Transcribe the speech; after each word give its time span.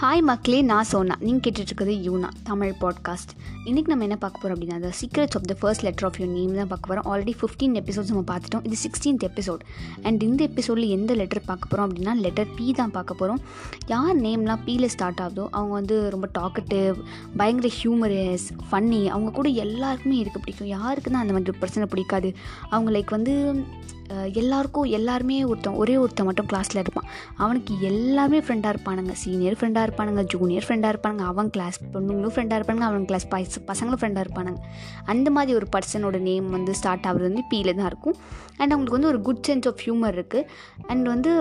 Hi 0.00 0.22
மக்களே 0.28 0.58
நான் 0.70 0.86
சோனா. 0.88 1.14
நீங்கள் 1.26 1.42
கேட்டுட்ருக்குது 1.44 1.92
யூனா 2.06 2.28
தமிழ் 2.48 2.72
பாட்காஸ்ட் 2.80 3.30
இன்றைக்கி 3.68 3.90
நம்ம 3.92 4.04
என்ன 4.06 4.16
பார்க்க 4.24 4.40
போகிறோம் 4.40 4.56
அப்படின்னா 4.56 4.78
the 4.82 4.90
secrets 4.98 5.36
of 5.38 5.46
the 5.50 5.54
first 5.60 5.84
letter 5.86 6.06
of 6.08 6.18
your 6.20 6.30
name 6.34 6.58
தான் 6.58 6.70
பார்க்க 6.72 6.90
போகிறோம் 6.90 7.06
ஆல்ரெடி 7.12 7.34
ஃபிஃப்டீன் 7.40 7.76
எபிசோட்ஸ் 7.80 8.10
நம்ம 8.12 8.24
பார்த்துட்டோம். 8.32 8.64
இது 8.68 8.76
சிக்ஸ்டீன்த் 8.82 9.24
எபிசோட் 9.28 9.62
அண்ட் 10.02 10.26
இந்த 10.28 10.42
எபிசோடில் 10.50 10.92
எந்த 10.96 11.14
லெட்டர் 11.20 11.42
பார்க்க 11.48 11.70
போகிறோம் 11.70 11.88
அப்படின்னா 11.88 12.14
லெட்டர் 12.26 12.52
பி 12.58 12.66
தான் 12.80 12.94
பார்க்க 12.98 13.20
போகிறோம் 13.22 13.40
யார் 13.94 14.20
நேம்லாம் 14.26 14.62
பியில் 14.68 14.92
ஸ்டார்ட் 14.96 15.24
ஆகுதோ 15.26 15.46
அவங்க 15.56 15.74
வந்து 15.80 15.98
ரொம்ப 16.16 16.30
டாக்கட்டிவ் 16.38 16.94
பயங்கர 17.40 17.72
ஹியூமரஸ் 17.80 18.46
ஃபன்னி 18.68 19.02
அவங்க 19.14 19.32
கூட 19.40 19.48
எல்லாருக்குமே 19.66 20.18
இருக்க 20.22 20.38
பிடிக்கும். 20.44 20.72
யாருக்கு 20.76 21.10
தான் 21.10 21.24
அந்த 21.24 21.36
மாதிரி 21.36 21.54
ஒரு 21.54 21.62
பிரச்சனை 21.64 21.88
பிடிக்காது. 21.94 22.30
அவங்க 22.74 22.90
லைக் 22.98 23.18
வந்து 23.18 23.34
எல்லாருக்கும் 24.40 24.88
எல்லாருமே 24.96 25.36
ஒருத்தன் 25.50 25.78
ஒரே 25.82 25.94
ஒருத்தன் 26.02 26.26
மட்டும் 26.28 26.48
கிளாஸில் 26.50 26.80
இருப்பான். 26.82 27.08
அவனுக்கு 27.44 27.72
எல்லாருமே 27.88 28.38
ஃப்ரெண்டாக 28.44 28.74
இருப்பானுங்க. 28.74 29.14
சீனியர் 29.22 29.56
ஃப்ரெண்டாக 29.60 29.85
இருப்பானுங்க 29.88 30.22
ஜூனியர் 30.34 30.66
ஃப்ரெண்டாக 30.68 30.92
இருப்பானுங்க 30.94 31.24
அவன் 31.32 31.50
கிளாஸ் 31.50 31.78
பொண்ணுங்களும் 31.94 32.34
ஃப்ரெண்டாக 32.34 32.58
இருப்பானுங்க 32.60 32.86
அவன் 32.90 33.04
கிளாஸ் 33.04 33.26
பைஸ் 33.34 33.56
பசங்களும் 33.70 34.00
ஃப்ரெண்டாக 34.02 34.26
இருப்பானுங்க. 34.26 34.60
அந்த 35.04 35.30
மாதிரி 35.30 35.54
ஒரு 35.60 35.68
பர்சனோட 35.76 36.20
நேம் 36.28 36.50
வந்து 36.50 36.74
ஸ்டார்ட் 36.74 37.06
ஆகுறது 37.08 37.28
வந்து 37.30 37.44
பீல 37.54 37.74
தான் 37.80 37.90
இருக்கும். 37.92 38.16
அண்ட் 38.56 38.72
அவங்களுக்கு 38.72 38.98
வந்து 38.98 39.12
ஒரு 39.12 39.20
குட் 39.28 39.44
சென்ஸ் 39.48 39.68
ஆஃப் 39.72 39.82
ஹியூமர் 39.86 40.18
இருக்குது 40.20 40.46
அண்ட் 40.86 41.06
வந்து 41.14 41.32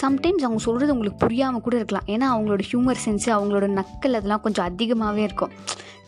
சம்டைம்ஸ் 0.00 0.44
அவங்க 0.46 0.60
சொல்கிறது 0.64 0.92
உங்களுக்கு 0.94 1.22
புரியாமல் 1.26 1.62
கூட 1.66 1.76
இருக்கலாம். 1.76 2.08
ஏன்னா 2.14 2.26
அவங்களோட 2.34 2.62
ஹியூமர் 2.70 3.00
சென்ஸு 3.06 3.30
அவங்களோட 3.36 3.66
நக்கல் 3.78 4.16
அதெல்லாம் 4.18 4.40
கொஞ்சம் 4.40 4.64
அதிகமாகவே 4.64 5.22
இருக்கும். 5.22 5.52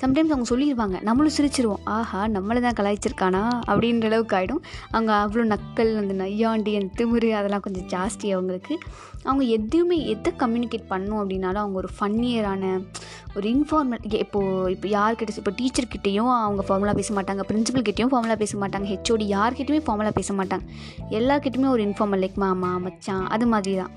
சம்டைம்ஸ் 0.02 0.32
அவங்க 0.34 0.48
சொல்லிடுவாங்க 0.50 0.98
நம்மளும் 1.08 1.36
சிரிச்சிருவோம். 1.38 1.82
ஆஹா 1.96 2.20
நம்மளை 2.36 2.60
தான் 2.66 2.78
கலாய்ச்சிருக்கானா? 2.78 3.42
அப்படின்ற 3.70 4.06
அளவுக்கு 4.10 4.36
ஆகிடும் 4.38 4.62
அவங்க 4.94 5.12
அவ்வளோ 5.22 5.44
நக்கல் 5.54 5.92
அந்த 6.02 6.14
நையாண்டி 6.22 6.74
அந்த 6.80 6.92
திமிரு 7.00 7.30
அதெல்லாம் 7.40 7.64
கொஞ்சம் 7.66 7.88
ஜாஸ்தி 7.94 8.28
அவங்களுக்கு. 8.36 8.76
அவங்க 9.28 9.44
எதையுமே 9.56 9.96
எதை 10.12 10.30
கம்யூனிகேட் 10.42 10.86
பண்ணும் 10.92 11.18
அப்படின்னாலும் 11.22 11.62
அவங்க 11.64 11.76
ஒரு 11.82 11.90
ஃபன்னியரான 11.96 12.70
ஒரு 13.36 13.46
இன்ஃபார்மல் 13.52 14.02
இப்போது 14.24 14.72
இப்போ 14.72 14.88
யார்கிட்ட 14.94 15.40
இப்போ 15.42 15.52
டீச்சர்கிட்டையும் 15.58 16.30
அவங்க 16.46 16.62
ஃபார்முலா 16.68 16.94
பேச 16.98 17.10
மாட்டாங்க. 17.18 17.42
பிரின்சிபல் 17.50 17.86
கிட்டேயும் 17.88 18.10
ஃபார்முலா 18.12 18.36
பேச 18.42 18.56
மாட்டாங்க. 18.62 18.86
ஹெச்ஓடி 18.92 19.26
யார்கிட்டையுமே 19.36 19.82
ஃபார்முலா 19.86 20.12
பேச 20.18 20.32
மாட்டாங்க. 20.40 20.64
எல்லாருக்கிட்டையுமே 21.18 21.70
ஒரு 21.76 21.84
இன்ஃபார்மல் 21.88 22.22
லைக் 22.24 22.42
மாமா 22.44 22.72
மச்சான் 22.86 23.24
அது 23.36 23.46
மாதிரி 23.52 23.74
தான். 23.82 23.94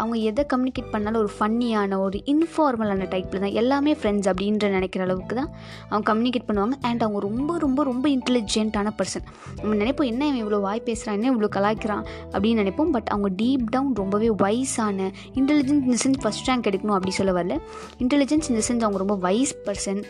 அவங்க 0.00 0.16
எதை 0.28 0.42
கம்யூனிகேட் 0.52 0.92
பண்ணாலும் 0.92 1.20
ஒரு 1.24 1.30
ஃபன்னியான 1.38 1.98
ஒரு 2.04 2.18
இன்ஃபார்மலான 2.32 3.06
டைப்பில் 3.12 3.42
தான் 3.44 3.56
எல்லாமே 3.60 3.92
ஃப்ரெண்ட்ஸ் 3.98 4.28
அப்படின்ற 4.30 4.68
நினைக்கிற 4.76 5.04
அளவுக்கு 5.06 5.29
தான் 5.34 5.50
அவங்க 5.88 6.14
கம்யூனிகேட் 6.14 6.48
பண்ணுவாங்க. 6.48 6.72
அண்ட் 6.80 7.02
அவங்க 7.02 7.20
ரொம்ப 7.20 7.58
ரொம்ப 7.58 7.84
ரொம்ப 7.84 8.08
இன்டெலிஜென்ட்டான 8.08 8.88
பர்சன் 8.98 9.24
நம்ம 9.62 9.84
நினைப்போம் 9.84 10.04
என்ன 10.04 10.26
இவன் 10.26 10.42
இவ்வளோ 10.42 10.60
வாய் 10.60 10.80
பேசுகிறான் 10.80 11.22
என்ன 11.22 11.36
இவ்வளோ 11.36 11.48
கலாய்க்கிறான்? 11.56 12.04
அப்படின்னு 12.30 12.62
நினைப்போம். 12.62 12.90
பட் 12.90 13.06
அவங்க 13.06 13.44
டீப் 13.44 13.64
டவுன் 13.66 13.94
ரொம்பவே 13.94 14.28
வைஸான 14.28 15.12
இன்டெலிஜென்ஸ் 15.34 15.88
இந்த 15.88 15.96
சென்ஸ் 16.04 16.22
ஃபஸ்ட் 16.22 16.48
ரேங்க் 16.48 16.68
எடுக்கணும் 16.70 16.98
அப்படி 16.98 17.10
சொல்ல 17.10 17.42
வரல. 17.42 17.58
இன்டெலிஜென்ஸ் 17.98 18.48
இந்த 18.48 18.62
சென்ஸ் 18.68 18.80
அவங்க 18.80 18.98
ரொம்ப 18.98 19.14
வைஸ் 19.14 19.56
பர்சன் 19.64 20.02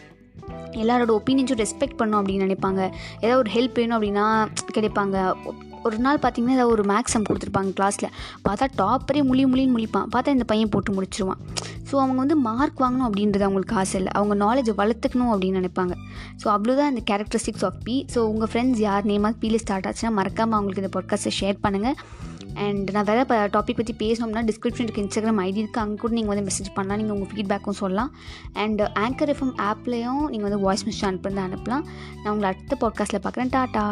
எல்லாரோட 0.70 1.18
ஒப்பீனியன்ஸும் 1.20 1.64
ரெஸ்பெக்ட் 1.64 1.96
பண்ணும் 1.96 2.27
அப்படின்னு 2.27 2.46
நினைப்பாங்க. 2.46 2.92
ஏதாவது 3.20 3.36
ஒரு 3.36 3.50
ஹெல்ப் 3.52 3.74
வேணும் 3.74 4.02
அப்படின்னா 4.02 4.46
கிடைப்பாங்க. 4.74 5.34
ஒரு 5.86 5.97
நாள் 6.05 6.20
பார்த்தீங்கன்னா 6.23 6.56
ஏதாவது 6.59 6.75
ஒரு 6.77 6.84
மேக்ஸ் 6.92 7.14
சம் 7.14 7.27
கொடுத்துருப்பாங்க 7.28 7.73
கிளாஸில் 7.78 8.09
பார்த்தா 8.47 8.67
டாப்பரே 8.81 9.23
முழி 9.31 9.45
முழின்னு 9.53 9.75
முழிப்பான். 9.77 10.09
பார்த்தா 10.14 10.34
இந்த 10.36 10.47
பையன் 10.53 10.73
போட்டு 10.75 10.95
முடிச்சிருவான். 10.97 11.42
ஸோ 11.89 11.95
அவங்க 12.03 12.19
வந்து 12.23 12.36
மார்க் 12.48 12.81
வாங்கணும் 12.83 13.06
அப்படின்றது 13.09 13.45
அவங்களுக்கு 13.47 13.77
ஆசை 13.81 13.95
இல்லை. 14.01 14.11
அவங்க 14.19 14.34
நாலேஜை 14.45 14.73
வளர்த்துக்கணும் 14.81 15.31
அப்படின்னு 15.34 15.61
நினைப்பாங்க. 15.61 15.95
ஸோ 16.42 16.47
அவ்வளோதான் 16.56 16.91
இந்த 16.92 17.03
கேரக்டரிஸ்டிக்ஸ் 17.11 17.64
ஆஃப் 17.69 17.81
பி 17.86 17.97
ஸோ 18.14 18.23
உங்கள் 18.33 18.51
ஃப்ரெண்ட்ஸ் 18.53 18.83
யார்? 18.89 19.06
நேமாக 19.12 19.34
பீல 19.45 19.58
ஸ்டார்ட் 19.64 19.89
ஆச்சுன்னா 19.91 20.12
மறக்காமல் 20.19 20.58
அவங்களுக்கு 20.58 20.84
இந்த 20.84 20.92
பாட்காஸ்ட்டை 20.98 21.33
ஷேர் 21.41 21.58
பண்ணுங்கள் 21.64 21.97
அண்ட் 22.64 22.89
நான் 22.95 23.06
வேறு 23.08 23.20
இப்போ 23.25 23.36
டாபிக் 23.56 23.78
பற்றி 23.81 23.95
பேசணும்னா 24.05 24.42
டிஸ்கிரிப்ஷன் 24.48 24.86
இருக்குது 24.86 25.05
இன்ஸ்டாகிராம் 25.06 25.42
ஐடி 25.47 25.61
இருக்குது 25.62 25.83
அங்கே 25.84 25.98
கூட 26.03 26.12
நீங்கள் 26.19 26.33
வந்து 26.33 26.47
மெசேஜ் 26.48 26.70
பண்ணலாம். 26.78 26.98
நீங்கள் 27.01 27.17
உங்கள் 27.17 27.31
ஃபீட்பேக்கும் 27.33 27.78
சொல்லலாம். 27.83 28.11
அண்ட் 28.62 28.83
ஆங்கர் 29.05 29.33
எஃப்எம் 29.34 29.55
ஆப்லேயும் 29.70 30.23
நீங்கள் 30.33 30.48
வந்து 30.48 30.63
வாய்ஸ் 30.67 30.85
மெசேஜ் 30.89 31.08
அனுப்புறது 31.11 31.42
அனுப்பலாம். 31.48 31.85
நான் 32.23 32.33
உங்களை 32.35 32.48
அடுத்த 32.52 32.77
பாட்காஸ்ட்டில் 32.85 33.24
பார்க்குறேன். 33.27 33.52
டாட்டா 33.58 33.85